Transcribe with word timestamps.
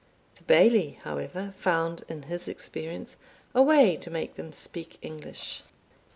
The 0.37 0.43
Bailie, 0.45 0.97
however, 1.03 1.53
found 1.59 2.03
(in 2.09 2.23
his 2.23 2.47
experience) 2.47 3.17
a 3.53 3.61
way 3.61 3.97
to 3.97 4.09
make 4.09 4.33
them 4.33 4.51
speak 4.51 4.97
English. 5.03 5.61